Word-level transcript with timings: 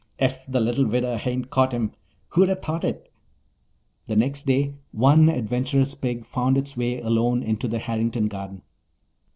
"Ef 0.17 0.47
the 0.47 0.59
little 0.59 0.87
widder 0.87 1.15
hain't 1.15 1.51
caught 1.51 1.71
him! 1.73 1.91
Who'd 2.29 2.49
a 2.49 2.55
thought 2.55 2.83
it?" 2.83 3.11
The 4.07 4.15
next 4.15 4.47
day 4.47 4.73
one 4.91 5.29
adventurous 5.29 5.93
pig 5.93 6.25
found 6.25 6.57
its 6.57 6.75
way 6.75 6.99
alone 6.99 7.43
into 7.43 7.67
the 7.67 7.77
Harrington 7.77 8.27
garden. 8.27 8.63